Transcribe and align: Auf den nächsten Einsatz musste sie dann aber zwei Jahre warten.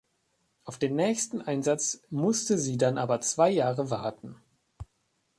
Auf 0.63 0.79
den 0.79 0.95
nächsten 0.95 1.43
Einsatz 1.43 2.01
musste 2.09 2.57
sie 2.57 2.75
dann 2.75 2.97
aber 2.97 3.21
zwei 3.21 3.51
Jahre 3.51 3.91
warten. 3.91 4.35